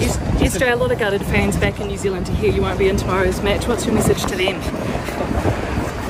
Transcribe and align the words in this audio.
Yesterday, 0.00 0.70
a 0.70 0.76
lot 0.76 0.92
of 0.92 0.98
gutted 0.98 1.22
fans 1.24 1.56
back 1.56 1.80
in 1.80 1.88
New 1.88 1.96
Zealand 1.96 2.26
to 2.26 2.32
hear 2.32 2.52
you 2.52 2.62
won't 2.62 2.78
be 2.78 2.88
in 2.88 2.96
tomorrow's 2.96 3.42
match. 3.42 3.66
What's 3.66 3.84
your 3.84 3.94
message 3.94 4.22
to 4.26 4.36
them? 4.36 4.60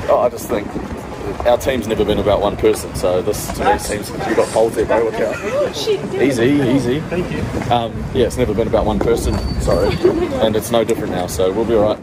Oh, 0.07 0.21
I 0.23 0.29
just 0.29 0.47
think 0.47 0.67
our 1.45 1.57
team's 1.57 1.87
never 1.87 2.05
been 2.05 2.19
about 2.19 2.41
one 2.41 2.55
person, 2.55 2.93
so 2.95 3.21
this 3.21 3.51
to 3.57 3.65
me 3.65 3.79
seems 3.79 4.09
you 4.09 4.35
got 4.35 4.47
polls 4.49 4.75
there, 4.75 4.85
bro. 4.85 5.05
Look 5.05 5.15
out. 5.15 5.75
Easy, 6.21 6.45
easy. 6.45 6.99
Thank 7.01 7.31
you. 7.31 7.41
Um, 7.73 7.93
yeah, 8.13 8.27
it's 8.27 8.37
never 8.37 8.53
been 8.53 8.67
about 8.67 8.85
one 8.85 8.99
person. 8.99 9.37
Sorry, 9.61 9.95
and 10.43 10.55
it's 10.55 10.71
no 10.71 10.83
different 10.83 11.11
now, 11.11 11.27
so 11.27 11.51
we'll 11.51 11.65
be 11.65 11.75
all 11.75 11.95
right. 11.95 11.99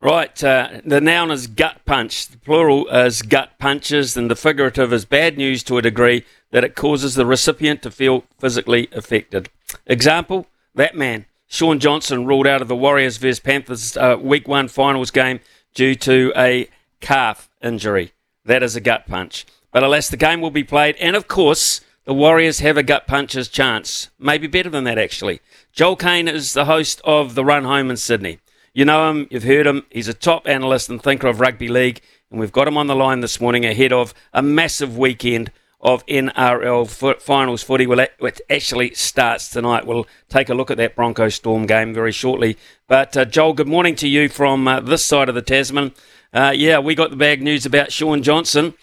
Right, 0.00 0.44
uh, 0.44 0.82
the 0.84 1.00
noun 1.00 1.30
is 1.30 1.46
gut 1.46 1.80
punch. 1.86 2.28
The 2.28 2.36
plural 2.36 2.86
is 2.88 3.22
gut 3.22 3.58
punches, 3.58 4.18
and 4.18 4.30
the 4.30 4.36
figurative 4.36 4.92
is 4.92 5.06
bad 5.06 5.38
news 5.38 5.62
to 5.64 5.78
a 5.78 5.82
degree 5.82 6.26
that 6.50 6.62
it 6.62 6.74
causes 6.74 7.14
the 7.14 7.24
recipient 7.24 7.80
to 7.82 7.90
feel 7.90 8.24
physically 8.38 8.88
affected. 8.92 9.48
Example: 9.86 10.46
that 10.74 10.96
man, 10.96 11.26
Shaun 11.46 11.78
Johnson, 11.78 12.26
ruled 12.26 12.46
out 12.46 12.62
of 12.62 12.68
the 12.68 12.76
Warriors 12.76 13.16
vs 13.16 13.40
Panthers 13.40 13.96
uh, 13.96 14.16
Week 14.20 14.48
One 14.48 14.68
finals 14.68 15.10
game 15.10 15.40
due 15.74 15.94
to 15.96 16.32
a 16.36 16.68
calf 17.00 17.48
injury. 17.62 18.12
That 18.44 18.62
is 18.62 18.76
a 18.76 18.80
gut 18.80 19.06
punch. 19.06 19.46
But 19.72 19.82
alas, 19.82 20.08
the 20.08 20.16
game 20.16 20.40
will 20.40 20.50
be 20.50 20.64
played, 20.64 20.96
and 20.96 21.16
of 21.16 21.28
course, 21.28 21.80
the 22.04 22.14
Warriors 22.14 22.60
have 22.60 22.76
a 22.76 22.82
gut 22.82 23.06
puncher's 23.06 23.48
chance. 23.48 24.10
Maybe 24.18 24.46
better 24.46 24.70
than 24.70 24.84
that, 24.84 24.98
actually. 24.98 25.40
Joel 25.72 25.96
Caine 25.96 26.28
is 26.28 26.52
the 26.52 26.66
host 26.66 27.00
of 27.04 27.34
The 27.34 27.44
Run 27.44 27.64
Home 27.64 27.90
in 27.90 27.96
Sydney. 27.96 28.38
You 28.72 28.84
know 28.84 29.10
him, 29.10 29.26
you've 29.30 29.44
heard 29.44 29.66
him. 29.66 29.86
He's 29.90 30.08
a 30.08 30.14
top 30.14 30.46
analyst 30.46 30.90
and 30.90 31.02
thinker 31.02 31.28
of 31.28 31.40
rugby 31.40 31.68
league, 31.68 32.00
and 32.30 32.38
we've 32.38 32.52
got 32.52 32.68
him 32.68 32.76
on 32.76 32.88
the 32.88 32.94
line 32.96 33.20
this 33.20 33.40
morning 33.40 33.64
ahead 33.64 33.92
of 33.92 34.12
a 34.32 34.42
massive 34.42 34.98
weekend 34.98 35.50
of 35.84 36.04
NRL 36.06 37.20
finals 37.20 37.62
footy, 37.62 37.86
which 37.86 38.40
actually 38.48 38.94
starts 38.94 39.50
tonight. 39.50 39.86
We'll 39.86 40.06
take 40.30 40.48
a 40.48 40.54
look 40.54 40.70
at 40.70 40.78
that 40.78 40.96
Bronco 40.96 41.28
Storm 41.28 41.66
game 41.66 41.92
very 41.92 42.10
shortly. 42.10 42.56
But 42.88 43.14
uh, 43.16 43.26
Joel, 43.26 43.52
good 43.52 43.68
morning 43.68 43.94
to 43.96 44.08
you 44.08 44.30
from 44.30 44.66
uh, 44.66 44.80
this 44.80 45.04
side 45.04 45.28
of 45.28 45.34
the 45.34 45.42
Tasman. 45.42 45.92
Uh, 46.32 46.52
yeah, 46.56 46.78
we 46.78 46.94
got 46.94 47.10
the 47.10 47.16
bad 47.16 47.42
news 47.42 47.66
about 47.66 47.92
Shaun 47.92 48.22
Johnson. 48.22 48.74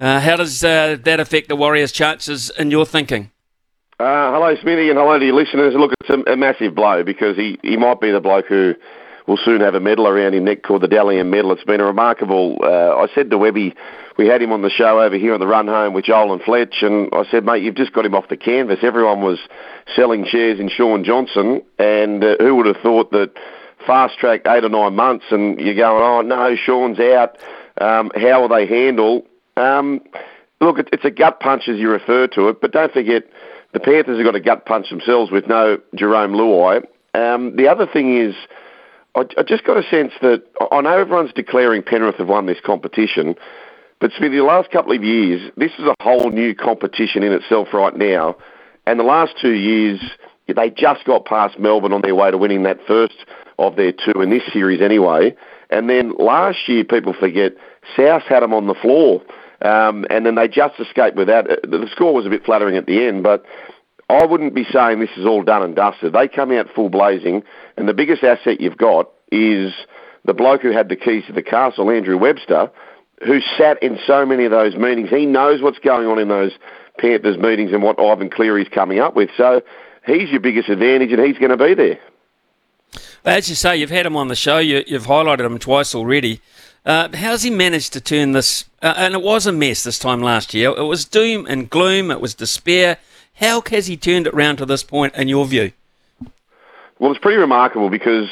Uh, 0.00 0.20
how 0.20 0.36
does 0.36 0.62
uh, 0.64 0.96
that 1.04 1.20
affect 1.20 1.48
the 1.48 1.56
Warriors' 1.56 1.92
chances 1.92 2.50
in 2.58 2.72
your 2.72 2.84
thinking? 2.84 3.30
Uh, 4.00 4.32
hello, 4.32 4.54
Smithy, 4.60 4.90
and 4.90 4.98
hello 4.98 5.18
to 5.18 5.24
your 5.24 5.34
listeners. 5.34 5.74
Look, 5.76 5.92
it's 6.00 6.10
a, 6.10 6.32
a 6.32 6.36
massive 6.36 6.74
blow 6.74 7.02
because 7.04 7.36
he, 7.36 7.58
he 7.62 7.76
might 7.76 8.00
be 8.00 8.10
the 8.10 8.20
bloke 8.20 8.46
who 8.46 8.74
will 9.28 9.36
soon 9.36 9.60
have 9.60 9.74
a 9.74 9.80
medal 9.80 10.08
around 10.08 10.32
his 10.32 10.42
neck 10.42 10.62
called 10.62 10.82
the 10.82 10.88
Dally 10.88 11.18
M 11.18 11.28
medal. 11.30 11.52
It's 11.52 11.62
been 11.62 11.80
a 11.80 11.84
remarkable. 11.84 12.56
Uh, 12.62 12.96
I 12.96 13.06
said 13.14 13.30
to 13.30 13.38
Webby, 13.38 13.74
we 14.16 14.26
had 14.26 14.40
him 14.40 14.52
on 14.52 14.62
the 14.62 14.70
show 14.70 15.00
over 15.00 15.16
here 15.16 15.34
on 15.34 15.40
the 15.40 15.46
run 15.46 15.68
home 15.68 15.92
with 15.92 16.06
Joel 16.06 16.32
and 16.32 16.42
Fletch, 16.42 16.76
and 16.80 17.10
I 17.12 17.24
said, 17.30 17.44
mate, 17.44 17.62
you've 17.62 17.76
just 17.76 17.92
got 17.92 18.06
him 18.06 18.14
off 18.14 18.28
the 18.28 18.38
canvas. 18.38 18.78
Everyone 18.82 19.20
was 19.20 19.38
selling 19.94 20.24
shares 20.26 20.58
in 20.58 20.70
Shaun 20.70 21.04
Johnson, 21.04 21.62
and 21.78 22.24
uh, 22.24 22.36
who 22.40 22.56
would 22.56 22.66
have 22.66 22.78
thought 22.82 23.10
that 23.12 23.32
fast 23.86 24.18
track 24.18 24.40
eight 24.46 24.64
or 24.64 24.70
nine 24.70 24.96
months, 24.96 25.26
and 25.30 25.60
you're 25.60 25.74
going, 25.74 26.02
oh 26.02 26.22
no, 26.22 26.56
Shaun's 26.56 26.98
out. 26.98 27.36
Um, 27.80 28.10
how 28.16 28.40
will 28.40 28.48
they 28.48 28.66
handle? 28.66 29.26
Um, 29.58 30.00
look, 30.60 30.78
it's 30.78 31.04
a 31.04 31.10
gut 31.10 31.38
punch 31.38 31.68
as 31.68 31.78
you 31.78 31.90
refer 31.90 32.28
to 32.28 32.48
it, 32.48 32.62
but 32.62 32.72
don't 32.72 32.92
forget 32.92 33.24
the 33.74 33.80
Panthers 33.80 34.16
have 34.16 34.24
got 34.24 34.34
a 34.34 34.40
gut 34.40 34.64
punch 34.64 34.88
themselves 34.88 35.30
with 35.30 35.46
no 35.46 35.78
Jarome 35.94 36.34
Luai. 36.34 36.82
Um, 37.14 37.56
the 37.56 37.68
other 37.68 37.86
thing 37.86 38.16
is 38.16 38.34
I, 39.18 39.40
I 39.40 39.42
just 39.42 39.64
got 39.64 39.76
a 39.76 39.88
sense 39.88 40.12
that 40.22 40.44
I 40.72 40.80
know 40.80 40.96
everyone's 40.96 41.32
declaring 41.32 41.82
Penrith 41.82 42.16
have 42.16 42.28
won 42.28 42.46
this 42.46 42.60
competition, 42.64 43.34
but 44.00 44.12
Smithy, 44.16 44.36
the 44.36 44.44
last 44.44 44.70
couple 44.70 44.92
of 44.92 45.02
years, 45.02 45.50
this 45.56 45.72
is 45.78 45.86
a 45.86 45.94
whole 46.02 46.30
new 46.30 46.54
competition 46.54 47.22
in 47.22 47.32
itself 47.32 47.68
right 47.72 47.96
now. 47.96 48.36
And 48.86 48.98
the 48.98 49.04
last 49.04 49.34
two 49.40 49.54
years, 49.54 50.00
they 50.46 50.70
just 50.70 51.04
got 51.04 51.24
past 51.24 51.58
Melbourne 51.58 51.92
on 51.92 52.02
their 52.02 52.14
way 52.14 52.30
to 52.30 52.38
winning 52.38 52.62
that 52.62 52.78
first 52.86 53.26
of 53.58 53.76
their 53.76 53.92
two 53.92 54.22
in 54.22 54.30
this 54.30 54.44
series 54.52 54.80
anyway. 54.80 55.34
And 55.70 55.90
then 55.90 56.14
last 56.16 56.68
year, 56.68 56.84
people 56.84 57.12
forget, 57.12 57.52
South 57.96 58.22
had 58.22 58.42
them 58.42 58.54
on 58.54 58.66
the 58.68 58.74
floor. 58.74 59.22
Um, 59.60 60.06
and 60.08 60.24
then 60.24 60.36
they 60.36 60.46
just 60.46 60.78
escaped 60.78 61.16
without 61.16 61.46
The 61.48 61.88
score 61.90 62.14
was 62.14 62.24
a 62.24 62.30
bit 62.30 62.44
flattering 62.44 62.76
at 62.76 62.86
the 62.86 63.04
end, 63.04 63.24
but 63.24 63.44
I 64.08 64.24
wouldn't 64.24 64.54
be 64.54 64.64
saying 64.64 65.00
this 65.00 65.10
is 65.16 65.26
all 65.26 65.42
done 65.42 65.62
and 65.62 65.74
dusted. 65.74 66.12
They 66.12 66.28
come 66.28 66.52
out 66.52 66.68
full 66.74 66.88
blazing, 66.88 67.42
and 67.76 67.88
the 67.88 67.94
biggest 67.94 68.22
asset 68.22 68.60
you've 68.60 68.78
got 68.78 69.10
is 69.30 69.72
the 70.24 70.34
bloke 70.34 70.62
who 70.62 70.72
had 70.72 70.88
the 70.88 70.96
keys 70.96 71.24
to 71.26 71.32
the 71.32 71.42
castle, 71.42 71.90
Andrew 71.90 72.18
Webster, 72.18 72.70
who 73.24 73.40
sat 73.56 73.82
in 73.82 73.98
so 74.06 74.24
many 74.24 74.44
of 74.44 74.50
those 74.50 74.76
meetings. 74.76 75.10
He 75.10 75.26
knows 75.26 75.62
what's 75.62 75.78
going 75.78 76.06
on 76.06 76.18
in 76.18 76.28
those 76.28 76.52
Panthers 76.98 77.38
meetings 77.38 77.72
and 77.72 77.82
what 77.82 77.98
Ivan 77.98 78.30
Cleary's 78.30 78.68
coming 78.68 78.98
up 79.00 79.14
with. 79.14 79.30
So 79.36 79.62
he's 80.06 80.30
your 80.30 80.40
biggest 80.40 80.68
advantage, 80.68 81.12
and 81.12 81.24
he's 81.24 81.38
going 81.38 81.50
to 81.50 81.56
be 81.56 81.74
there. 81.74 81.98
As 83.24 83.48
you 83.48 83.54
say, 83.54 83.76
you've 83.76 83.90
had 83.90 84.06
him 84.06 84.16
on 84.16 84.28
the 84.28 84.36
show. 84.36 84.58
You, 84.58 84.84
have 84.90 85.06
highlighted 85.06 85.44
him 85.44 85.58
twice 85.58 85.94
already. 85.94 86.40
Uh, 86.84 87.08
how's 87.14 87.42
he 87.42 87.50
managed 87.50 87.92
to 87.92 88.00
turn 88.00 88.32
this? 88.32 88.64
Uh, 88.80 88.94
and 88.96 89.14
it 89.14 89.22
was 89.22 89.46
a 89.46 89.52
mess 89.52 89.84
this 89.84 89.98
time 89.98 90.22
last 90.22 90.54
year. 90.54 90.70
It 90.76 90.84
was 90.84 91.04
doom 91.04 91.46
and 91.46 91.68
gloom. 91.68 92.10
It 92.10 92.20
was 92.20 92.34
despair. 92.34 92.98
How 93.34 93.62
has 93.70 93.86
he 93.86 93.96
turned 93.96 94.26
it 94.26 94.34
round 94.34 94.58
to 94.58 94.66
this 94.66 94.82
point, 94.82 95.14
in 95.14 95.28
your 95.28 95.46
view? 95.46 95.72
Well, 97.00 97.12
it's 97.12 97.20
pretty 97.20 97.38
remarkable 97.38 97.90
because 97.90 98.28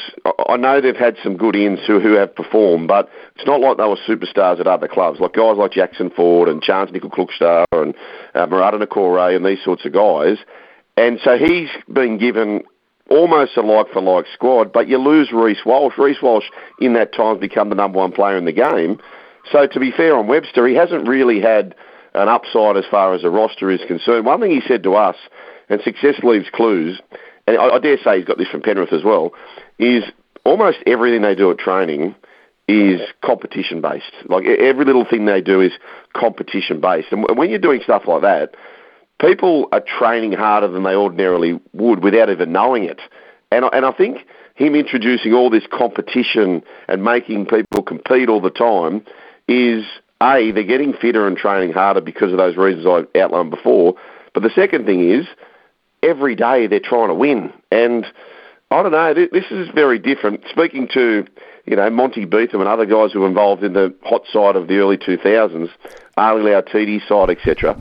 I 0.49 0.57
know 0.57 0.81
they've 0.81 0.95
had 0.95 1.15
some 1.23 1.37
good 1.37 1.55
ends 1.55 1.81
who, 1.87 1.99
who 1.99 2.13
have 2.13 2.35
performed, 2.35 2.89
but 2.89 3.09
it's 3.35 3.45
not 3.45 3.61
like 3.61 3.77
they 3.77 3.83
were 3.83 3.97
superstars 4.07 4.59
at 4.59 4.67
other 4.67 4.87
clubs. 4.87 5.19
Like 5.19 5.33
guys 5.33 5.57
like 5.57 5.71
Jackson 5.71 6.09
Ford 6.09 6.49
and 6.49 6.61
Charnze 6.61 6.91
Nicoll-Klokstad 6.91 7.65
and 7.71 7.95
uh, 8.35 8.45
Marata 8.47 8.81
Niukore 8.81 9.35
and 9.35 9.45
these 9.45 9.63
sorts 9.63 9.85
of 9.85 9.93
guys. 9.93 10.37
And 10.97 11.19
so 11.23 11.37
he's 11.37 11.69
been 11.91 12.17
given 12.17 12.63
almost 13.09 13.55
a 13.55 13.61
like-for-like 13.61 14.25
squad, 14.33 14.73
but 14.73 14.89
you 14.89 14.97
lose 14.97 15.31
Reece 15.31 15.65
Walsh. 15.65 15.97
Reece 15.97 16.21
Walsh, 16.21 16.45
in 16.81 16.93
that 16.93 17.13
time, 17.13 17.35
has 17.35 17.39
become 17.39 17.69
the 17.69 17.75
number 17.75 17.99
one 17.99 18.11
player 18.11 18.37
in 18.37 18.43
the 18.43 18.51
game. 18.51 18.99
So 19.51 19.65
to 19.65 19.79
be 19.79 19.91
fair 19.91 20.17
on 20.17 20.27
Webster, 20.27 20.67
he 20.67 20.75
hasn't 20.75 21.07
really 21.07 21.39
had– 21.39 21.73
an 22.17 22.27
upside 22.27 22.77
as 22.77 22.85
far 22.89 23.13
as 23.13 23.21
the 23.21 23.29
roster 23.29 23.69
is 23.69 23.81
concerned. 23.87 24.25
One 24.25 24.41
thing 24.41 24.51
he 24.51 24.61
said 24.67 24.83
to 24.83 24.95
us, 24.95 25.15
and 25.69 25.81
success 25.81 26.15
leaves 26.23 26.47
clues, 26.51 26.99
and 27.47 27.57
I, 27.57 27.69
I 27.69 27.79
dare 27.79 27.97
say 28.03 28.17
he's 28.17 28.25
got 28.25 28.37
this 28.37 28.49
from 28.49 28.61
Penrith 28.61 28.93
as 28.93 29.03
well, 29.03 29.31
is 29.79 30.03
almost 30.43 30.77
everything 30.85 31.21
they 31.21 31.35
do 31.35 31.51
at 31.51 31.57
training 31.57 32.15
is 32.67 33.01
competition 33.23 33.81
based. 33.81 34.11
Like 34.25 34.45
every 34.45 34.85
little 34.85 35.05
thing 35.05 35.25
they 35.25 35.41
do 35.41 35.61
is 35.61 35.71
competition 36.13 36.81
based. 36.81 37.07
And 37.11 37.25
when 37.37 37.49
you're 37.49 37.59
doing 37.59 37.81
stuff 37.81 38.03
like 38.07 38.21
that, 38.21 38.55
people 39.19 39.69
are 39.71 39.81
training 39.81 40.33
harder 40.33 40.67
than 40.67 40.83
they 40.83 40.95
ordinarily 40.95 41.59
would 41.73 42.03
without 42.03 42.29
even 42.29 42.51
knowing 42.51 42.83
it. 42.83 42.99
And 43.51 43.65
and 43.71 43.85
I 43.85 43.91
think 43.93 44.19
him 44.55 44.75
introducing 44.75 45.33
all 45.33 45.49
this 45.49 45.65
competition 45.71 46.63
and 46.87 47.03
making 47.03 47.45
people 47.45 47.83
compete 47.83 48.27
all 48.27 48.41
the 48.41 48.49
time 48.49 49.05
is 49.47 49.85
a, 50.21 50.51
they're 50.51 50.63
getting 50.63 50.93
fitter 50.93 51.27
and 51.27 51.37
training 51.37 51.71
harder 51.71 52.01
because 52.01 52.31
of 52.31 52.37
those 52.37 52.57
reasons 52.57 52.85
I 52.85 53.19
outlined 53.19 53.51
before. 53.51 53.93
But 54.33 54.43
the 54.43 54.49
second 54.49 54.85
thing 54.85 55.09
is, 55.09 55.27
every 56.07 56.35
day 56.35 56.67
they're 56.67 56.79
trying 56.79 57.09
to 57.09 57.13
win. 57.13 57.51
And 57.71 58.05
I 58.71 58.83
don't 58.83 58.91
know, 58.91 59.13
this 59.13 59.45
is 59.51 59.69
very 59.73 59.99
different. 59.99 60.41
Speaking 60.49 60.87
to, 60.93 61.25
you 61.65 61.75
know, 61.75 61.89
Monty 61.89 62.25
Betham 62.25 62.61
and 62.61 62.69
other 62.69 62.85
guys 62.85 63.11
who 63.11 63.21
were 63.21 63.27
involved 63.27 63.63
in 63.63 63.73
the 63.73 63.93
hot 64.03 64.23
side 64.31 64.55
of 64.55 64.67
the 64.67 64.77
early 64.77 64.97
2000s, 64.97 65.69
Ali 66.17 66.41
Lauitiiti 66.41 67.07
side, 67.07 67.29
etc., 67.29 67.77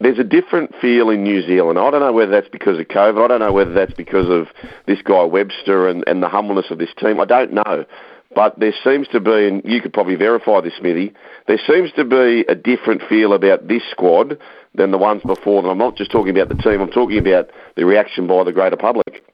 there's 0.00 0.18
a 0.18 0.24
different 0.24 0.74
feel 0.80 1.08
in 1.08 1.22
New 1.22 1.40
Zealand. 1.46 1.78
I 1.78 1.90
don't 1.90 2.00
know 2.00 2.12
whether 2.12 2.30
that's 2.30 2.48
because 2.48 2.78
of 2.78 2.88
COVID. 2.88 3.24
I 3.24 3.28
don't 3.28 3.40
know 3.40 3.52
whether 3.52 3.72
that's 3.72 3.94
because 3.94 4.28
of 4.28 4.48
this 4.86 5.00
guy 5.02 5.22
Webster 5.22 5.88
and, 5.88 6.04
and 6.06 6.22
the 6.22 6.28
humbleness 6.28 6.66
of 6.70 6.78
this 6.78 6.90
team. 6.98 7.20
I 7.20 7.24
don't 7.24 7.52
know. 7.52 7.86
But 8.34 8.58
there 8.58 8.74
seems 8.82 9.06
to 9.08 9.20
be, 9.20 9.48
and 9.48 9.62
you 9.64 9.80
could 9.80 9.92
probably 9.92 10.16
verify 10.16 10.60
this, 10.60 10.74
Smithy, 10.78 11.12
there 11.46 11.60
seems 11.66 11.92
to 11.92 12.04
be 12.04 12.44
a 12.48 12.54
different 12.54 13.02
feel 13.08 13.32
about 13.32 13.68
this 13.68 13.82
squad 13.90 14.38
than 14.74 14.90
the 14.90 14.98
ones 14.98 15.22
before. 15.24 15.60
And 15.60 15.70
I'm 15.70 15.78
not 15.78 15.96
just 15.96 16.10
talking 16.10 16.36
about 16.36 16.48
the 16.48 16.62
team, 16.62 16.80
I'm 16.80 16.90
talking 16.90 17.18
about 17.18 17.50
the 17.76 17.84
reaction 17.84 18.26
by 18.26 18.44
the 18.44 18.52
greater 18.52 18.76
public. 18.76 19.24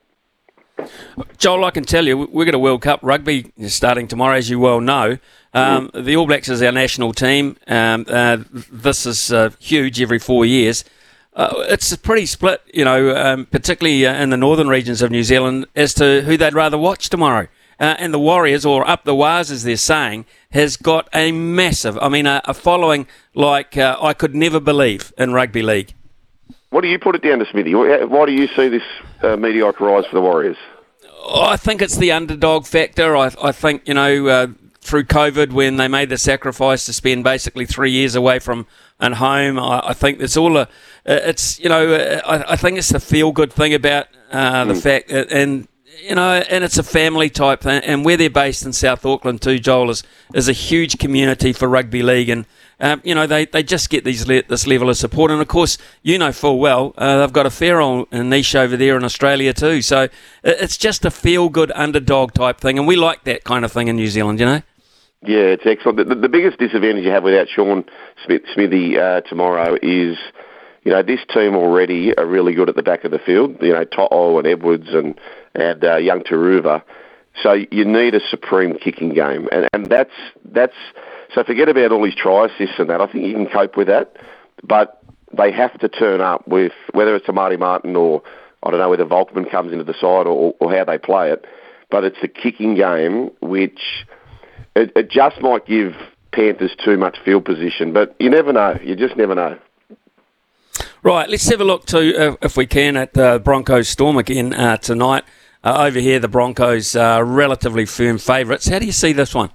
Joel, 1.37 1.65
I 1.67 1.71
can 1.71 1.85
tell 1.85 2.07
you, 2.07 2.17
we've 2.17 2.47
got 2.47 2.55
a 2.55 2.59
World 2.59 2.83
Cup 2.83 3.01
rugby 3.03 3.53
starting 3.69 4.09
tomorrow, 4.09 4.37
as 4.37 4.49
you 4.49 4.59
well 4.59 4.81
know. 4.81 5.19
Um, 5.53 5.91
mm. 5.91 6.05
The 6.05 6.17
All 6.17 6.27
Blacks 6.27 6.49
is 6.49 6.63
our 6.63 6.73
national 6.73 7.13
team. 7.13 7.57
Um, 7.67 8.07
uh, 8.09 8.39
this 8.73 9.05
is 9.05 9.33
uh, 9.33 9.51
huge 9.59 10.01
every 10.01 10.19
four 10.19 10.47
years. 10.47 10.85
Uh, 11.35 11.53
it's 11.69 11.95
pretty 11.97 12.27
split, 12.27 12.63
you 12.73 12.85
know, 12.85 13.15
um, 13.15 13.47
particularly 13.47 14.07
uh, 14.07 14.15
in 14.15 14.31
the 14.31 14.37
northern 14.37 14.69
regions 14.69 15.03
of 15.03 15.11
New 15.11 15.23
Zealand, 15.23 15.67
as 15.77 15.93
to 15.95 16.23
who 16.23 16.37
they'd 16.37 16.55
rather 16.55 16.79
watch 16.79 17.11
tomorrow 17.11 17.47
uh, 17.81 17.97
and 17.99 18.15
the 18.15 18.19
Warriors, 18.19 18.65
or 18.65 18.89
up 18.89 19.05
the 19.05 19.15
Waz 19.15 19.51
as 19.51 19.65
they're 19.65 19.77
saying, 19.77 20.27
has 20.53 20.77
got 20.77 21.09
a 21.15 21.33
massive, 21.33 21.99
I 21.99 22.09
mean, 22.09 22.27
a, 22.27 22.43
a 22.45 22.55
following 22.55 23.07
like 23.35 23.77
uh, 23.77 23.97
I 24.01 24.13
could 24.13 24.35
never 24.35 24.61
believe 24.61 25.13
in 25.17 25.33
rugby 25.33 25.63
league. 25.63 25.95
What 26.69 26.83
do 26.83 26.89
you 26.89 26.99
put 26.99 27.17
it 27.17 27.23
down 27.23 27.41
to, 27.41 27.47
Smithy? 27.47 27.75
Why 27.75 28.27
do 28.27 28.33
you 28.33 28.47
see 28.49 28.69
this 28.69 28.85
uh, 29.23 29.37
mediocre 29.37 29.85
rise 29.85 30.07
for 30.07 30.15
the 30.15 30.21
Warriors? 30.21 30.57
I 31.35 31.57
think 31.57 31.83
it's 31.83 31.97
the 31.97 32.13
underdog 32.13 32.67
factor. 32.67 33.17
I, 33.17 33.33
I 33.43 33.53
think, 33.53 33.89
you 33.89 33.95
know, 33.95 34.27
uh, 34.29 34.47
through 34.81 35.05
COVID, 35.05 35.53
when 35.53 35.77
they 35.77 35.89
made 35.89 36.11
the 36.11 36.19
sacrifice 36.19 36.87
to 36.87 36.93
spend 36.93 37.25
basically 37.25 37.67
three 37.67 37.91
years 37.91 38.15
away 38.15 38.39
from 38.39 38.67
and 39.01 39.15
home, 39.15 39.59
I, 39.59 39.89
I 39.89 39.93
think 39.95 40.21
it's 40.21 40.37
all 40.37 40.57
a, 40.57 40.69
it's, 41.05 41.59
you 41.59 41.69
know, 41.69 41.95
I, 41.95 42.53
I 42.53 42.57
think 42.57 42.79
it's 42.79 42.91
the 42.91 43.01
feel 43.01 43.33
good 43.33 43.53
thing 43.53 43.75
about 43.75 44.07
uh, 44.31 44.65
the 44.67 44.75
fact, 44.75 45.09
that, 45.09 45.33
and 45.33 45.67
you 46.03 46.15
know, 46.15 46.43
and 46.51 46.65
it's 46.65 46.79
a 46.79 46.83
family 46.83 47.31
type 47.31 47.61
thing, 47.61 47.83
and 47.85 48.05
where 48.05 48.17
they're 48.17 48.31
based 48.31 48.65
in 48.65 48.73
South 48.73 49.05
Auckland 49.05 49.43
too, 49.43 49.59
Joel 49.59 49.91
is, 49.91 50.03
is 50.35 50.49
a 50.49 50.53
huge 50.53 50.99
community 50.99 51.53
for 51.53 51.69
rugby 51.69 52.03
league, 52.03 52.29
and 52.29 52.47
um, 52.81 53.01
you 53.05 53.15
know 53.15 53.27
they, 53.27 53.47
they 53.47 53.63
just 53.63 53.91
get 53.91 54.05
these 54.05 54.27
le- 54.27 54.43
this 54.43 54.67
level 54.67 54.89
of 54.89 54.97
support, 54.97 55.31
and 55.31 55.41
of 55.41 55.49
course 55.49 55.79
you 56.03 56.19
know 56.19 56.33
full 56.33 56.59
well 56.59 56.95
uh, 56.97 57.19
they've 57.19 57.33
got 57.33 57.47
a 57.47 57.51
fair 57.51 57.81
old 57.81 58.11
niche 58.13 58.55
over 58.55 58.77
there 58.77 58.97
in 58.97 59.05
Australia 59.05 59.53
too, 59.53 59.83
so 59.83 60.09
it's 60.43 60.77
just 60.77 61.05
a 61.05 61.11
feel 61.11 61.49
good 61.49 61.73
underdog 61.75 62.33
type 62.33 62.59
thing, 62.61 62.79
and 62.79 62.87
we 62.87 62.97
like 62.97 63.25
that 63.25 63.45
kind 63.45 63.65
of 63.65 63.73
thing 63.73 63.89
in 63.89 63.97
New 63.97 64.09
Zealand, 64.09 64.41
you 64.41 64.47
know. 64.47 64.63
Yeah, 65.23 65.53
it's 65.53 65.67
excellent. 65.67 66.09
The, 66.09 66.15
the 66.15 66.31
biggest 66.31 66.59
disadvantage 66.59 67.05
you 67.05 67.11
have 67.11 67.25
without 67.25 67.47
Shaun 67.55 67.85
Smith, 68.25 68.43
Smithy 68.55 68.99
uh, 68.99 69.21
tomorrow 69.21 69.77
is 69.83 70.17
you 70.83 70.93
know, 70.93 71.03
this 71.03 71.21
team 71.33 71.55
already 71.55 72.17
are 72.17 72.27
really 72.27 72.55
good 72.55 72.69
at 72.69 72.77
the 72.77 72.83
back 72.83 73.05
of 73.05 73.11
the 73.11 73.19
field. 73.19 73.57
You 73.61 73.73
know, 73.73 73.85
To'o 73.85 74.39
and 74.39 74.47
Edwards 74.47 74.89
and 74.91 75.19
and 75.55 75.85
uh, 75.85 75.97
young 75.97 76.23
Turuva. 76.23 76.83
So 77.43 77.53
you 77.71 77.85
need 77.85 78.15
a 78.15 78.21
supreme 78.31 78.77
kicking 78.79 79.15
game, 79.15 79.49
and 79.53 79.69
and 79.73 79.87
that's 79.87 80.15
that's 80.45 80.75
so 81.35 81.45
forget 81.45 81.69
about 81.69 81.93
all 81.93 82.05
these 82.05 82.15
try 82.15 82.47
assists 82.47 82.79
and 82.79 82.91
that. 82.91 83.01
I 83.01 83.11
think 83.11 83.27
you 83.27 83.35
can 83.35 83.47
cope 83.47 83.77
with 83.77 83.89
that, 83.89 84.17
but 84.63 85.03
they 85.37 85.53
have 85.53 85.79
to 85.81 85.89
turn 85.89 86.21
up 86.21 86.47
with 86.49 86.73
whether 86.93 87.15
it's 87.15 87.29
a 87.29 87.33
Marty 87.33 87.57
Martin 87.57 87.95
or 87.95 88.23
I 88.63 88.71
don't 88.71 88.81
know 88.81 88.91
whether 88.91 89.07
Volkman 89.07 89.51
comes 89.51 89.73
into 89.73 89.85
the 89.85 89.95
side 89.95 90.27
or, 90.27 90.55
or 90.59 90.73
how 90.73 90.85
they 90.85 90.99
play 90.99 91.31
it, 91.31 91.47
but 91.91 92.05
it's 92.05 92.21
the 92.21 92.29
kicking 92.29 92.75
game 92.75 93.31
which 93.41 93.81
it, 94.75 94.93
it 94.97 95.11
just 95.11 95.41
might 95.41 95.67
give 95.67 95.95
Panthers 96.33 96.75
too 96.85 96.97
much 96.97 97.17
field 97.25 97.45
position, 97.45 97.93
but 97.93 98.15
you 98.19 98.31
never 98.31 98.53
know. 98.53 98.79
You 98.83 98.97
just 98.97 99.17
never 99.17 99.35
know. 99.35 99.59
Right, 101.03 101.31
let's 101.31 101.49
have 101.49 101.63
a 101.63 101.65
look 101.65 101.87
to, 101.87 102.33
uh, 102.33 102.37
if 102.43 102.59
we 102.59 102.67
can, 102.67 102.95
at 102.95 103.15
the 103.15 103.41
Broncos 103.43 103.89
Storm 103.89 104.19
again 104.19 104.53
uh, 104.53 104.77
tonight. 104.77 105.25
Uh, 105.65 105.87
over 105.87 105.99
here, 105.99 106.19
the 106.19 106.29
Broncos 106.29 106.95
are 106.95 107.25
relatively 107.25 107.87
firm 107.87 108.19
favourites. 108.19 108.69
How 108.69 108.79
do 108.79 108.85
you 108.85 108.93
see 108.93 109.15
this 109.15 109.35
one? 109.35 109.51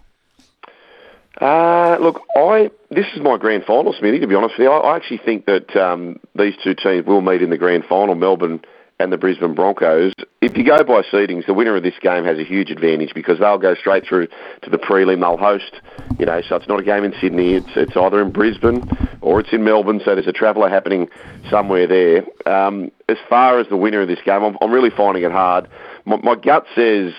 Uh, 1.40 1.98
look, 2.00 2.24
I 2.36 2.72
this 2.90 3.06
is 3.14 3.22
my 3.22 3.38
grand 3.38 3.66
final, 3.66 3.94
Smithy. 3.94 4.20
To 4.22 4.28
be 4.28 4.34
honest 4.34 4.56
with 4.58 4.66
you, 4.66 4.72
I, 4.72 4.94
I 4.94 4.96
actually 4.96 5.20
think 5.20 5.46
that 5.46 5.76
um, 5.76 6.20
these 6.34 6.54
two 6.64 6.74
teams 6.74 7.06
will 7.06 7.22
meet 7.22 7.44
in 7.44 7.52
the 7.52 7.58
grand 7.58 7.86
final. 7.86 8.16
Melbourne 8.16 8.62
and 9.00 9.12
the 9.12 9.18
Brisbane 9.18 9.54
Broncos. 9.54 10.14
If 10.42 10.58
you 10.58 10.64
go 10.64 10.84
by 10.84 11.02
seedings, 11.12 11.46
the 11.46 11.54
winner 11.54 11.76
of 11.76 11.84
this 11.84 11.96
game 12.02 12.24
has 12.24 12.38
a 12.38 12.44
huge 12.44 12.72
advantage 12.72 13.14
because 13.14 13.40
they'll 13.40 13.58
go 13.58 13.76
straight 13.76 14.06
through 14.08 14.28
to 14.62 14.70
the 14.70 14.78
prelim. 14.78 15.20
They'll 15.20 15.38
host, 15.38 15.82
you 16.18 16.26
know, 16.26 16.42
so 16.48 16.56
it's 16.56 16.68
not 16.68 16.80
a 16.80 16.84
game 16.84 17.04
in 17.04 17.14
Sydney. 17.20 17.56
It's 17.56 17.70
it's 17.76 17.98
either 17.98 18.22
in 18.22 18.32
Brisbane 18.32 18.88
or 19.22 19.40
it's 19.40 19.52
in 19.52 19.64
Melbourne. 19.64 20.02
So 20.06 20.16
there's 20.16 20.28
a 20.28 20.34
traveller 20.34 20.70
happening 20.70 21.10
somewhere 21.50 21.88
there. 21.88 22.24
Um, 22.46 22.92
as 23.10 23.18
far 23.30 23.60
as 23.60 23.68
the 23.68 23.78
winner 23.78 24.02
of 24.02 24.08
this 24.08 24.20
game, 24.24 24.44
I'm, 24.44 24.58
I'm 24.62 24.72
really 24.72 24.92
finding 24.92 25.24
it 25.24 25.32
hard. 25.32 25.68
My, 26.06 26.18
my 26.18 26.36
gut 26.36 26.66
says 26.76 27.14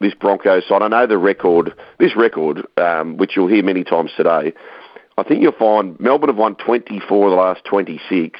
this 0.00 0.14
Broncos 0.14 0.66
side. 0.68 0.82
I 0.82 0.88
know 0.88 1.06
the 1.06 1.18
record, 1.18 1.72
this 1.98 2.16
record, 2.16 2.66
um, 2.76 3.16
which 3.16 3.34
you'll 3.34 3.48
hear 3.48 3.62
many 3.62 3.82
times 3.82 4.10
today. 4.16 4.52
I 5.16 5.22
think 5.24 5.42
you'll 5.42 5.52
find 5.52 5.98
Melbourne 5.98 6.28
have 6.28 6.36
won 6.36 6.54
24 6.54 7.26
of 7.26 7.30
the 7.30 7.36
last 7.36 7.64
26 7.64 8.38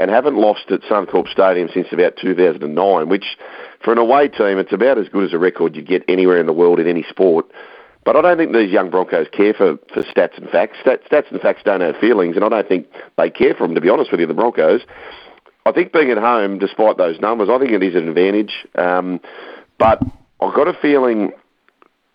and 0.00 0.10
haven't 0.10 0.36
lost 0.36 0.70
at 0.70 0.80
Suncorp 0.82 1.28
Stadium 1.28 1.68
since 1.74 1.88
about 1.92 2.16
2009, 2.16 3.08
which 3.10 3.36
for 3.84 3.92
an 3.92 3.98
away 3.98 4.28
team, 4.28 4.56
it's 4.56 4.72
about 4.72 4.96
as 4.96 5.10
good 5.10 5.24
as 5.24 5.34
a 5.34 5.38
record 5.38 5.76
you 5.76 5.82
get 5.82 6.02
anywhere 6.08 6.40
in 6.40 6.46
the 6.46 6.54
world 6.54 6.80
in 6.80 6.86
any 6.86 7.02
sport. 7.02 7.44
But 8.02 8.16
I 8.16 8.22
don't 8.22 8.38
think 8.38 8.54
these 8.54 8.70
young 8.70 8.88
Broncos 8.88 9.26
care 9.30 9.52
for, 9.52 9.76
for 9.92 10.02
stats 10.02 10.38
and 10.38 10.48
facts. 10.48 10.78
Stats, 10.82 11.06
stats 11.06 11.30
and 11.30 11.38
facts 11.42 11.60
don't 11.66 11.82
have 11.82 11.96
feelings, 11.96 12.34
and 12.34 12.44
I 12.46 12.48
don't 12.48 12.66
think 12.66 12.86
they 13.18 13.28
care 13.28 13.52
for 13.52 13.66
them, 13.66 13.74
to 13.74 13.80
be 13.82 13.90
honest 13.90 14.10
with 14.10 14.20
you, 14.20 14.26
the 14.26 14.32
Broncos. 14.32 14.80
I 15.66 15.72
think 15.72 15.92
being 15.92 16.10
at 16.10 16.16
home, 16.16 16.58
despite 16.58 16.96
those 16.96 17.20
numbers, 17.20 17.50
I 17.50 17.58
think 17.58 17.70
it 17.72 17.82
is 17.82 17.94
an 17.94 18.08
advantage. 18.08 18.66
Um, 18.76 19.20
but 19.78 20.02
I've 20.40 20.54
got 20.54 20.66
a 20.66 20.72
feeling 20.80 21.32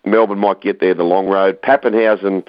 Melbourne 0.04 0.40
might 0.40 0.60
get 0.60 0.80
there 0.80 0.94
the 0.94 1.04
long 1.04 1.28
road. 1.28 1.62
Papenhuyzen, 1.62 2.48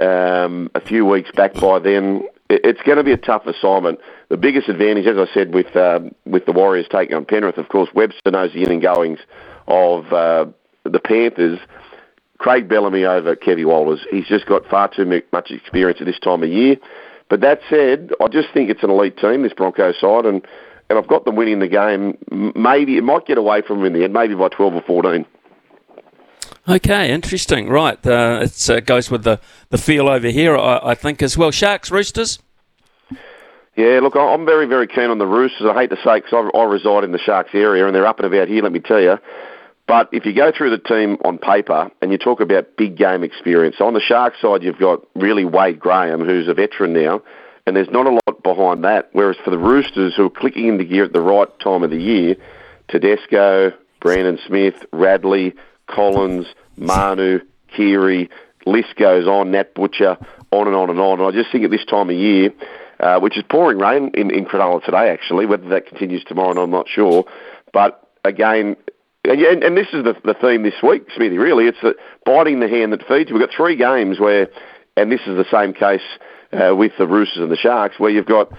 um, 0.00 0.70
a 0.74 0.80
few 0.80 1.06
weeks 1.06 1.30
back 1.30 1.54
by 1.54 1.78
then, 1.78 2.24
it's 2.52 2.80
going 2.82 2.98
to 2.98 3.04
be 3.04 3.12
a 3.12 3.16
tough 3.16 3.46
assignment. 3.46 3.98
The 4.28 4.36
biggest 4.36 4.68
advantage, 4.68 5.06
as 5.06 5.16
I 5.16 5.32
said, 5.32 5.54
with 5.54 5.74
um, 5.76 6.14
with 6.26 6.46
the 6.46 6.52
Warriors 6.52 6.86
taking 6.90 7.16
on 7.16 7.24
Penrith, 7.24 7.58
of 7.58 7.68
course, 7.68 7.88
Webster 7.94 8.30
knows 8.30 8.52
the 8.52 8.62
in 8.62 8.70
and 8.70 8.82
goings 8.82 9.20
of 9.66 10.12
uh, 10.12 10.46
the 10.84 11.00
Panthers. 11.00 11.58
Craig 12.38 12.68
Bellamy 12.68 13.04
over 13.04 13.36
Kevy 13.36 13.64
Walters. 13.64 14.04
He's 14.10 14.26
just 14.26 14.46
got 14.46 14.66
far 14.66 14.88
too 14.88 15.22
much 15.32 15.50
experience 15.52 16.00
at 16.00 16.06
this 16.06 16.18
time 16.18 16.42
of 16.42 16.48
year. 16.48 16.76
But 17.30 17.40
that 17.40 17.60
said, 17.70 18.10
I 18.20 18.26
just 18.26 18.48
think 18.52 18.68
it's 18.68 18.82
an 18.82 18.90
elite 18.90 19.16
team, 19.16 19.42
this 19.42 19.52
Broncos 19.52 20.00
side, 20.00 20.26
and, 20.26 20.44
and 20.90 20.98
I've 20.98 21.06
got 21.06 21.24
them 21.24 21.36
winning 21.36 21.60
the 21.60 21.68
game. 21.68 22.18
Maybe 22.56 22.98
it 22.98 23.04
might 23.04 23.26
get 23.26 23.38
away 23.38 23.62
from 23.62 23.78
them 23.78 23.86
in 23.86 23.92
the 23.92 24.04
end, 24.04 24.12
maybe 24.12 24.34
by 24.34 24.48
12 24.48 24.74
or 24.74 24.82
14. 24.82 25.24
Okay, 26.68 27.12
interesting. 27.12 27.68
Right, 27.68 27.98
uh, 28.06 28.40
it 28.42 28.70
uh, 28.70 28.80
goes 28.80 29.10
with 29.10 29.24
the, 29.24 29.40
the 29.70 29.78
feel 29.78 30.08
over 30.08 30.28
here, 30.28 30.56
I, 30.56 30.90
I, 30.90 30.94
think, 30.94 31.20
as 31.20 31.36
well. 31.36 31.50
Sharks, 31.50 31.90
Roosters? 31.90 32.38
Yeah, 33.76 34.00
look, 34.00 34.14
I'm 34.14 34.44
very, 34.44 34.66
very 34.66 34.86
keen 34.86 35.10
on 35.10 35.18
the 35.18 35.26
Roosters. 35.26 35.66
I 35.68 35.74
hate 35.74 35.90
to 35.90 35.96
say 36.04 36.20
because 36.20 36.50
I, 36.54 36.58
I 36.58 36.64
reside 36.64 37.04
in 37.04 37.12
the 37.12 37.18
Sharks 37.18 37.50
area 37.54 37.86
and 37.86 37.94
they're 37.94 38.06
up 38.06 38.18
and 38.20 38.26
about 38.26 38.46
here, 38.46 38.62
let 38.62 38.70
me 38.70 38.80
tell 38.80 39.00
you. 39.00 39.18
But 39.88 40.08
if 40.12 40.24
you 40.24 40.32
go 40.32 40.52
through 40.56 40.70
the 40.70 40.78
team 40.78 41.18
on 41.24 41.38
paper 41.38 41.90
and 42.00 42.12
you 42.12 42.18
talk 42.18 42.40
about 42.40 42.76
big 42.76 42.96
game 42.96 43.24
experience, 43.24 43.76
so 43.78 43.86
on 43.86 43.94
the 43.94 44.00
Sharks 44.00 44.40
side, 44.40 44.62
you've 44.62 44.78
got 44.78 45.04
really 45.16 45.44
Wade 45.44 45.80
Graham, 45.80 46.20
who's 46.20 46.46
a 46.48 46.54
veteran 46.54 46.92
now, 46.92 47.22
and 47.66 47.74
there's 47.74 47.90
not 47.90 48.06
a 48.06 48.10
lot 48.10 48.42
behind 48.44 48.84
that. 48.84 49.08
Whereas 49.12 49.36
for 49.44 49.50
the 49.50 49.58
Roosters, 49.58 50.14
who 50.14 50.26
are 50.26 50.30
clicking 50.30 50.68
into 50.68 50.84
gear 50.84 51.04
at 51.04 51.12
the 51.12 51.20
right 51.20 51.48
time 51.58 51.82
of 51.82 51.90
the 51.90 52.00
year, 52.00 52.36
Tedesco, 52.88 53.72
Brandon 54.00 54.38
Smith, 54.46 54.74
Radley, 54.92 55.54
Collins, 55.86 56.46
Manu, 56.76 57.40
Keary, 57.74 58.30
list 58.66 58.96
goes 58.96 59.26
on, 59.26 59.50
Nat 59.50 59.74
Butcher, 59.74 60.16
on 60.50 60.66
and 60.66 60.76
on 60.76 60.90
and 60.90 61.00
on. 61.00 61.20
And 61.20 61.28
I 61.28 61.30
just 61.30 61.50
think 61.50 61.64
at 61.64 61.70
this 61.70 61.84
time 61.84 62.10
of 62.10 62.16
year, 62.16 62.50
uh, 63.00 63.18
which 63.20 63.36
is 63.36 63.44
pouring 63.50 63.78
rain 63.78 64.10
in, 64.14 64.30
in 64.30 64.44
Cronulla 64.44 64.84
today, 64.84 65.10
actually, 65.10 65.46
whether 65.46 65.68
that 65.68 65.86
continues 65.86 66.24
tomorrow, 66.24 66.62
I'm 66.62 66.70
not 66.70 66.88
sure. 66.88 67.24
But 67.72 68.08
again, 68.24 68.76
and, 69.24 69.62
and 69.62 69.76
this 69.76 69.88
is 69.92 70.04
the, 70.04 70.14
the 70.24 70.34
theme 70.34 70.62
this 70.62 70.82
week, 70.82 71.06
Smithy, 71.14 71.38
really. 71.38 71.66
It's 71.66 71.80
the, 71.80 71.94
biting 72.24 72.60
the 72.60 72.68
hand 72.68 72.92
that 72.92 73.06
feeds 73.06 73.30
you. 73.30 73.36
We've 73.36 73.46
got 73.46 73.54
three 73.56 73.76
games 73.76 74.18
where, 74.18 74.48
and 74.96 75.10
this 75.10 75.20
is 75.26 75.36
the 75.36 75.46
same 75.50 75.72
case 75.72 76.02
uh, 76.52 76.74
with 76.74 76.92
the 76.98 77.06
Roosters 77.06 77.42
and 77.42 77.50
the 77.50 77.56
Sharks, 77.56 77.98
where 77.98 78.10
you've 78.10 78.26
got 78.26 78.52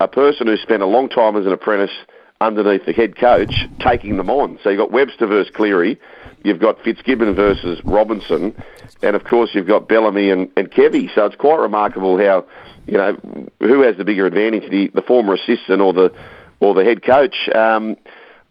a 0.00 0.08
person 0.08 0.46
who 0.46 0.56
spent 0.56 0.82
a 0.82 0.86
long 0.86 1.08
time 1.08 1.36
as 1.36 1.46
an 1.46 1.52
apprentice 1.52 1.94
underneath 2.40 2.84
the 2.86 2.92
head 2.92 3.16
coach 3.16 3.54
taking 3.78 4.16
them 4.16 4.28
on. 4.28 4.58
So 4.62 4.70
you've 4.70 4.78
got 4.78 4.90
Webster 4.90 5.26
versus 5.26 5.52
Cleary, 5.54 6.00
you've 6.44 6.60
got 6.60 6.82
Fitzgibbon 6.82 7.34
versus 7.34 7.80
Robinson, 7.84 8.54
and 9.02 9.16
of 9.16 9.24
course 9.24 9.50
you've 9.54 9.66
got 9.66 9.88
Bellamy 9.88 10.30
and, 10.30 10.50
and 10.56 10.70
Kevy. 10.70 11.12
So 11.14 11.26
it's 11.26 11.36
quite 11.36 11.58
remarkable 11.58 12.18
how, 12.18 12.46
you 12.86 12.98
know, 12.98 13.16
who 13.60 13.82
has 13.82 13.96
the 13.96 14.04
bigger 14.04 14.26
advantage, 14.26 14.70
the, 14.70 14.88
the 14.94 15.02
former 15.02 15.34
assistant 15.34 15.80
or 15.80 15.92
the 15.92 16.12
or 16.60 16.74
the 16.74 16.84
head 16.84 17.02
coach. 17.02 17.34
Um, 17.54 17.96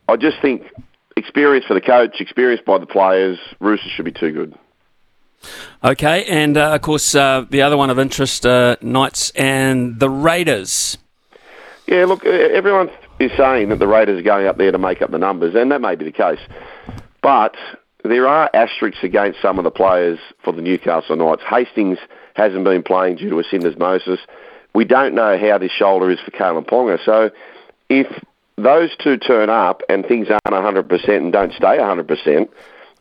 I 0.08 0.18
just 0.18 0.38
think 0.42 0.64
experience 1.16 1.66
for 1.66 1.74
the 1.74 1.82
coach, 1.82 2.20
experience 2.20 2.62
by 2.66 2.78
the 2.78 2.86
players, 2.86 3.40
Roosters 3.60 3.92
should 3.92 4.06
be 4.06 4.12
too 4.12 4.32
good. 4.32 4.56
Okay, 5.84 6.26
and 6.26 6.56
uh, 6.58 6.74
of 6.74 6.82
course 6.82 7.16
uh, 7.16 7.46
the 7.50 7.62
other 7.62 7.78
one 7.78 7.90
of 7.90 7.98
interest, 7.98 8.46
uh, 8.46 8.76
Knights 8.82 9.32
and 9.32 10.00
the 10.00 10.10
Raiders. 10.10 10.98
Yeah, 11.88 12.06
look, 12.06 12.26
everyone 12.26 12.90
is 13.20 13.32
saying 13.36 13.70
that 13.70 13.80
the 13.80 13.88
Raiders 13.88 14.20
are 14.20 14.24
going 14.24 14.48
up 14.48 14.58
there 14.58 14.72
to 14.72 14.78
make 14.78 15.02
up 15.02 15.12
the 15.12 15.18
numbers, 15.18 15.56
and 15.56 15.72
that 15.72 15.82
may 15.82 15.96
be 15.96 16.06
the 16.06 16.12
case. 16.12 16.40
But 17.22 17.56
there 18.04 18.28
are 18.28 18.50
asterisks 18.54 19.04
against 19.04 19.42
some 19.42 19.58
of 19.58 19.64
the 19.64 19.72
players 19.72 20.20
for 20.44 20.54
the 20.54 20.62
Newcastle 20.62 21.16
Knights. 21.16 21.44
Hastings 21.48 21.98
hasn't 22.36 22.64
been 22.64 22.84
playing 22.84 23.18
due 23.18 23.30
to 23.30 23.40
a 23.40 23.44
syndesmosis. 23.44 24.20
We 24.74 24.86
don't 24.86 25.14
know 25.14 25.38
how 25.38 25.58
this 25.58 25.72
shoulder 25.72 26.10
is 26.10 26.20
for 26.20 26.32
Kalyn 26.32 26.66
Ponga. 26.66 27.04
So 27.06 27.30
if 27.90 28.08
those 28.58 28.96
two 28.98 29.18
turn 29.18 29.50
up 29.50 29.82
and 29.90 30.06
things 30.06 30.28
aren't 30.30 30.90
100% 30.90 31.10
and 31.10 31.34
don't 31.34 31.54
stay 31.54 31.78
100%, 31.78 32.50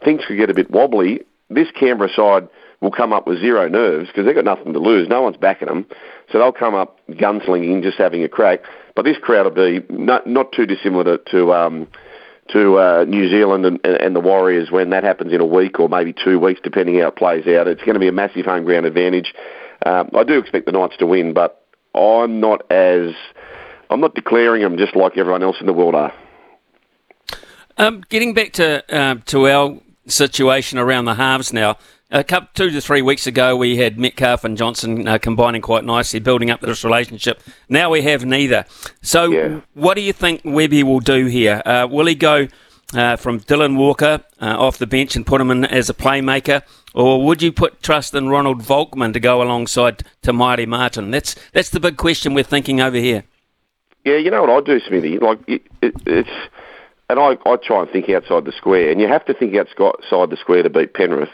things 0.05 0.23
could 0.27 0.37
get 0.37 0.51
a 0.51 0.55
bit 0.55 0.71
wobbly. 0.71 1.21
This 1.49 1.69
Canberra 1.79 2.11
side 2.15 2.49
will 2.81 2.91
come 2.91 3.13
up 3.13 3.27
with 3.27 3.41
zero 3.41 3.69
nerves 3.69 4.09
because 4.09 4.25
they've 4.25 4.35
got 4.35 4.45
nothing 4.45 4.73
to 4.73 4.79
lose. 4.79 5.09
No 5.09 5.23
one's 5.23 5.37
backing 5.37 5.69
them. 5.69 5.87
So 6.31 6.39
they'll 6.39 6.53
come 6.53 6.75
up 6.75 6.99
gunslinging, 7.11 7.83
just 7.83 7.99
having 7.99 8.25
a 8.25 8.29
crack. 8.29 8.61
But 8.95 9.05
this 9.05 9.19
crowd 9.19 9.45
will 9.45 9.81
be 9.81 9.85
not, 9.91 10.27
not 10.27 10.53
too 10.53 10.67
dissimilar 10.67 11.19
to, 11.19 11.31
to 11.31 11.53
um, 11.53 11.89
to 12.53 12.79
uh, 12.79 13.05
New 13.07 13.29
Zealand 13.29 13.65
and, 13.67 13.85
and, 13.85 14.15
the 14.15 14.21
Warriors 14.21 14.71
when 14.71 14.91
that 14.91 15.05
happens 15.05 15.33
in 15.33 15.41
a 15.41 15.47
week 15.47 15.79
or 15.79 15.89
maybe 15.89 16.13
two 16.13 16.39
weeks, 16.39 16.61
depending 16.63 16.99
how 17.01 17.09
it 17.09 17.17
plays 17.17 17.47
out. 17.47 17.69
It's 17.69 17.83
going 17.83 17.95
to 17.95 18.01
be 18.01 18.09
a 18.09 18.13
massive 18.13 18.47
home 18.47 18.65
ground 18.65 18.87
advantage. 18.87 19.35
Um, 19.85 20.11
I 20.15 20.25
do 20.25 20.39
expect 20.39 20.67
the 20.67 20.73
Knights 20.73 20.97
to 20.99 21.07
win, 21.07 21.33
but 21.33 21.65
I'm 21.95 22.41
not 22.41 22.71
as 22.71 23.15
I'm 23.89 24.01
not 24.01 24.15
declaring 24.15 24.63
them 24.63 24.77
just 24.79 24.95
like 24.95 25.17
everyone 25.17 25.43
else 25.43 25.57
in 25.61 25.67
the 25.67 25.73
world 25.73 25.95
are. 25.95 26.13
Um, 27.77 28.03
getting 28.09 28.35
back 28.35 28.53
to 28.55 28.95
uh, 28.95 29.15
to 29.27 29.49
our 29.49 29.79
situation 30.07 30.79
around 30.79 31.05
the 31.05 31.15
halves 31.15 31.53
now, 31.53 31.77
a 32.11 32.25
couple, 32.25 32.49
two 32.55 32.71
to 32.71 32.81
three 32.81 33.03
weeks 33.03 33.27
ago, 33.27 33.55
we 33.57 33.77
had 33.77 33.99
Metcalf 33.99 34.45
and 34.45 34.57
Johnson 34.57 35.07
uh, 35.07 35.19
combining 35.19 35.63
quite 35.63 35.85
nicely, 35.85 36.19
building 36.19 36.51
up 36.51 36.61
this 36.61 36.83
relationship. 36.85 37.41
Now 37.69 37.91
we 37.91 38.03
have 38.03 38.25
neither. 38.25 38.65
So, 39.01 39.31
Yeah. 39.31 39.61
what 39.75 39.95
do 39.95 40.01
you 40.01 40.13
think 40.13 40.41
Webby 40.45 40.83
will 40.83 40.99
do 41.01 41.27
here? 41.27 41.63
Uh, 41.65 41.87
will 41.89 42.07
he 42.07 42.17
go 42.17 42.49
uh, 42.95 43.15
from 43.15 43.39
Dylan 43.39 43.77
Walker 43.77 44.25
uh, 44.41 44.57
off 44.59 44.79
the 44.79 44.87
bench 44.89 45.15
and 45.15 45.25
put 45.25 45.41
him 45.41 45.53
in 45.53 45.65
as 45.65 45.89
a 45.89 45.95
playmaker, 45.95 46.63
or 46.95 47.25
would 47.25 47.41
you 47.43 47.53
put 47.53 47.81
trust 47.81 48.15
in 48.15 48.29
Ronald 48.29 48.61
Volkman 48.63 49.13
to 49.13 49.21
go 49.21 49.41
alongside 49.41 50.03
Tamati 50.25 50.67
Martin? 50.67 51.13
That's 51.13 51.37
that's 51.53 51.71
the 51.71 51.79
big 51.79 51.97
question 51.97 52.35
we're 52.35 52.43
thinking 52.43 52.81
over 52.81 52.97
here. 52.97 53.23
Yeah, 54.05 54.17
you 54.17 54.33
know 54.33 54.43
what 54.43 54.51
I 54.51 54.61
do, 54.67 54.81
Smithy? 54.81 55.19
Like 55.21 55.39
it, 55.47 55.63
it, 55.83 55.95
it's, 56.07 56.31
and 57.11 57.19
I, 57.19 57.37
I 57.49 57.57
try 57.57 57.83
and 57.83 57.91
think 57.91 58.09
outside 58.09 58.45
the 58.45 58.53
square, 58.53 58.91
and 58.91 59.01
you 59.01 59.09
have 59.09 59.25
to 59.27 59.35
think 59.35 59.55
outside 59.57 60.31
the 60.31 60.37
square 60.41 60.63
to 60.63 60.71
beat 60.71 60.95
Penrith. 60.95 61.29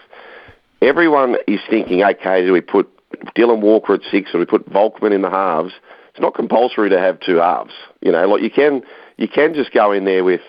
Everyone 0.80 1.37
is 1.47 1.61
thinking, 1.68 2.02
okay, 2.02 2.45
do 2.45 2.52
we 2.52 2.61
put 2.61 2.88
Dylan 3.37 3.61
Walker 3.61 3.95
at 3.95 4.00
six, 4.11 4.30
or 4.30 4.33
do 4.33 4.38
we 4.40 4.47
put 4.47 4.68
Volkman 4.71 5.12
in 5.12 5.23
the 5.23 5.30
halves? 5.30 5.73
It's 6.11 6.21
not 6.21 6.35
compulsory 6.35 6.90
to 6.90 6.99
have 6.99 7.21
two 7.21 7.37
halves. 7.37 7.75
You 8.00 8.12
know, 8.12 8.26
like 8.26 8.42
you 8.42 8.50
can, 8.50 8.83
you 9.16 9.28
can 9.28 9.54
just 9.54 9.73
go 9.73 9.92
in 9.92 10.04
there 10.04 10.25
with 10.25 10.40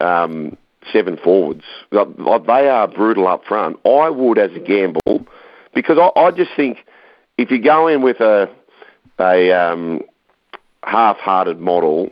um, 0.00 0.56
seven 0.92 1.18
forwards. 1.22 1.64
They 1.90 1.98
are 1.98 2.88
brutal 2.88 3.28
up 3.28 3.44
front. 3.44 3.78
I 3.84 4.08
would, 4.10 4.38
as 4.38 4.52
a 4.56 4.60
gamble, 4.60 5.26
because 5.74 5.98
I, 5.98 6.18
I 6.18 6.30
just 6.30 6.50
think 6.56 6.78
if 7.38 7.50
you 7.50 7.62
go 7.62 7.88
in 7.88 8.02
with 8.02 8.20
a 8.20 8.50
a 9.18 9.52
um, 9.52 10.00
half-hearted 10.82 11.60
model, 11.60 12.10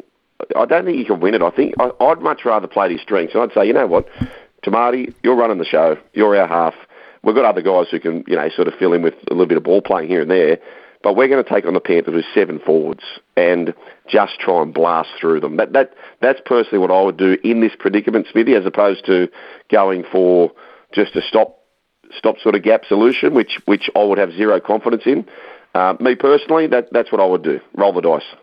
I 0.57 0.65
don't 0.65 0.85
think 0.85 0.99
you 0.99 1.05
can 1.05 1.21
win 1.21 1.35
it. 1.35 1.43
I 1.43 1.51
think 1.51 1.75
I, 1.79 1.91
I'd 2.01 2.21
much 2.21 2.45
rather 2.45 2.67
play 2.67 2.89
to 2.89 2.95
his 2.95 3.03
strengths. 3.03 3.35
And 3.35 3.43
I'd 3.43 3.53
say, 3.53 3.67
you 3.67 3.73
know 3.73 3.87
what, 3.87 4.09
Tamati, 4.65 5.15
you're 5.23 5.37
running 5.37 5.59
the 5.59 5.65
show. 5.65 5.97
You're 6.13 6.37
our 6.37 6.47
half. 6.47 6.75
We've 7.23 7.35
got 7.35 7.45
other 7.45 7.63
guys 7.63 7.87
who 7.91 8.01
can, 8.01 8.25
you 8.27 8.37
know, 8.37 8.49
sort 8.51 8.69
of 8.69 8.75
fill 8.75 8.93
in 8.93 9.03
with 9.03 9.15
a 9.31 9.35
little 9.35 9.47
bit 9.47 9.59
of 9.59 9.65
ball 9.65 9.83
playing 9.83 10.09
here 10.09 10.23
and 10.23 10.31
there. 10.31 10.59
But 11.03 11.17
we're 11.17 11.29
going 11.29 11.43
to 11.43 11.49
take 11.49 11.65
on 11.65 11.75
the 11.75 11.81
Panthers 11.81 12.15
with 12.15 12.25
seven 12.35 12.59
forwards 12.59 13.03
and 13.37 13.75
just 14.07 14.39
try 14.39 14.63
and 14.63 14.73
blast 14.73 15.11
through 15.19 15.41
them. 15.41 15.57
That 15.57 15.73
that 15.73 15.95
that's 16.21 16.41
personally 16.45 16.79
what 16.79 16.91
I 16.91 17.03
would 17.03 17.17
do 17.17 17.39
in 17.43 17.61
this 17.61 17.73
predicament, 17.79 18.27
Smithy, 18.31 18.55
as 18.55 18.67
opposed 18.67 19.07
to 19.07 19.29
going 19.71 20.05
for 20.13 20.53
just 20.93 21.17
a 21.17 21.23
stop 21.23 21.59
stop 22.17 22.39
sort 22.39 22.55
of 22.55 22.63
gap 22.63 22.85
solution, 22.85 23.33
which 23.35 23.61
which 23.65 23.89
I 23.97 24.05
would 24.05 24.19
have 24.19 24.33
zero 24.33 24.61
confidence 24.61 25.05
in. 25.07 25.27
Uh, 25.75 25.95
me 26.01 26.17
personally, 26.17 26.67
that 26.67 26.89
that's 26.93 27.11
what 27.11 27.21
I 27.21 27.27
would 27.27 27.43
do. 27.43 27.61
Roll 27.75 27.95
the 27.95 28.03
dice. 28.03 28.37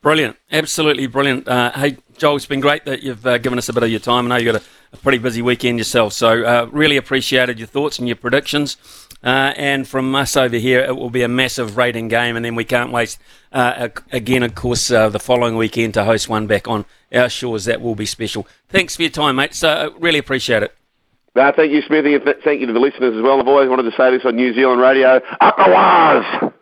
Brilliant, 0.00 0.36
absolutely 0.52 1.08
brilliant. 1.08 1.48
Uh, 1.48 1.72
hey, 1.72 1.96
Joel, 2.16 2.36
it's 2.36 2.46
been 2.46 2.60
great 2.60 2.84
that 2.84 3.02
you've 3.02 3.26
uh, 3.26 3.38
given 3.38 3.58
us 3.58 3.68
a 3.68 3.72
bit 3.72 3.82
of 3.82 3.90
your 3.90 3.98
time. 3.98 4.26
I 4.26 4.28
know 4.28 4.36
you've 4.36 4.52
got 4.52 4.62
a, 4.62 4.66
a 4.92 4.96
pretty 4.96 5.18
busy 5.18 5.42
weekend 5.42 5.78
yourself, 5.78 6.12
so 6.12 6.44
uh, 6.44 6.68
really 6.70 6.96
appreciated 6.96 7.58
your 7.58 7.66
thoughts 7.66 7.98
and 7.98 8.06
your 8.06 8.16
predictions. 8.16 8.76
Uh, 9.24 9.52
and 9.56 9.88
from 9.88 10.14
us 10.14 10.36
over 10.36 10.56
here, 10.56 10.78
it 10.78 10.96
will 10.96 11.10
be 11.10 11.22
a 11.22 11.28
massive 11.28 11.76
rating 11.76 12.06
game, 12.06 12.36
and 12.36 12.44
then 12.44 12.54
we 12.54 12.64
can't 12.64 12.92
wait 12.92 13.18
uh, 13.52 13.88
again, 14.12 14.44
of 14.44 14.54
course, 14.54 14.90
uh, 14.92 15.08
the 15.08 15.18
following 15.18 15.56
weekend 15.56 15.94
to 15.94 16.04
host 16.04 16.28
one 16.28 16.46
back 16.46 16.68
on 16.68 16.84
our 17.12 17.28
shores. 17.28 17.64
That 17.64 17.80
will 17.80 17.96
be 17.96 18.06
special. 18.06 18.46
Thanks 18.68 18.94
for 18.94 19.02
your 19.02 19.10
time, 19.10 19.36
mate. 19.36 19.54
So 19.54 19.94
really 19.98 20.20
appreciate 20.20 20.62
it. 20.62 20.74
No, 21.34 21.52
thank 21.54 21.72
you, 21.72 21.82
Smithy, 21.82 22.14
and 22.14 22.24
th- 22.24 22.38
thank 22.44 22.60
you 22.60 22.66
to 22.66 22.72
the 22.72 22.80
listeners 22.80 23.16
as 23.16 23.22
well. 23.22 23.40
I've 23.40 23.48
always 23.48 23.68
wanted 23.68 23.90
to 23.90 23.96
say 23.96 24.10
this 24.10 24.24
on 24.24 24.36
New 24.36 24.54
Zealand 24.54 24.80
radio. 24.80 25.20
Up 25.40 25.56
the! 25.56 26.57